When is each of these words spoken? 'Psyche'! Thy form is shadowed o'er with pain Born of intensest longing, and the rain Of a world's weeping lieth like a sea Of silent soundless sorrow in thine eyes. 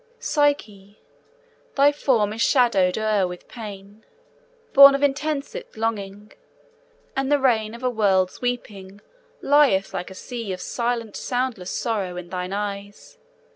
'Psyche'! 0.17 0.97
Thy 1.75 1.91
form 1.91 2.33
is 2.33 2.41
shadowed 2.41 2.97
o'er 2.97 3.27
with 3.27 3.47
pain 3.47 4.03
Born 4.73 4.95
of 4.95 5.03
intensest 5.03 5.77
longing, 5.77 6.31
and 7.15 7.31
the 7.31 7.37
rain 7.37 7.75
Of 7.75 7.83
a 7.83 7.89
world's 7.91 8.41
weeping 8.41 9.01
lieth 9.43 9.93
like 9.93 10.09
a 10.09 10.15
sea 10.15 10.53
Of 10.53 10.59
silent 10.61 11.15
soundless 11.15 11.69
sorrow 11.69 12.17
in 12.17 12.29
thine 12.29 12.51
eyes. 12.51 13.19